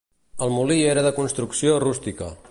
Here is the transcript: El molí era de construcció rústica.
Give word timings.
El 0.45 0.53
molí 0.53 0.77
era 0.93 1.03
de 1.07 1.11
construcció 1.19 1.77
rústica. 1.87 2.35